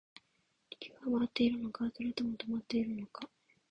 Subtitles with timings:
[0.71, 3.29] 地球は回っているのか、それとも止まっているのか